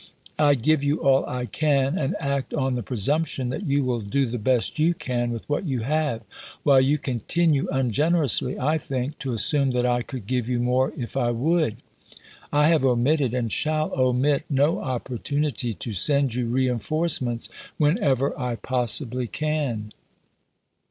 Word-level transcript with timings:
I 0.39 0.55
give 0.55 0.83
you 0.83 0.99
all 1.03 1.23
I 1.27 1.45
can, 1.45 1.95
and 1.95 2.15
act 2.19 2.55
on 2.55 2.73
the 2.73 2.81
presumption 2.81 3.49
that 3.49 3.67
you 3.67 3.83
wiU 3.85 4.09
do 4.09 4.25
the 4.25 4.39
best 4.39 4.79
you 4.79 4.95
can 4.95 5.29
with 5.29 5.47
what 5.47 5.63
you 5.63 5.81
have, 5.81 6.23
while 6.63 6.81
you 6.81 6.97
continue, 6.97 7.67
ungenerously 7.71 8.57
I 8.59 8.79
think, 8.79 9.19
to 9.19 9.31
assume 9.33 9.69
that 9.77 9.85
I 9.85 10.01
could 10.01 10.25
give 10.25 10.49
you 10.49 10.59
more 10.59 10.91
if 10.97 11.15
I 11.15 11.29
would. 11.29 11.77
I 12.51 12.69
have 12.69 12.83
omitted, 12.83 13.35
and 13.35 13.51
shall 13.51 13.93
omit, 13.93 14.43
no 14.49 14.79
op 14.79 15.07
portunity 15.07 15.77
to 15.77 15.93
send 15.93 16.33
you 16.33 16.47
reenf 16.47 16.89
orcements 16.91 17.49
whenever 17.77 18.33
I 18.39 18.55
possibly 18.55 19.27
can. 19.27 19.91